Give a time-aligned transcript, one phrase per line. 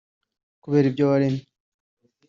[0.61, 1.43] kureba ibyo waremye